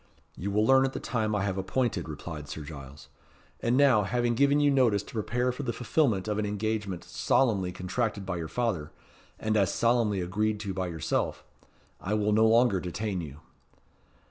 [0.35, 3.07] "You will learn at the time I have appointed," replied Sir Giles.
[3.59, 7.71] "And now, having given you notice to prepare for the fulfilment of an engagement solemnly
[7.71, 8.89] contracted by your father,
[9.39, 11.43] and as solemnly agreed to by yourself,
[11.99, 13.41] I will no longer detain you."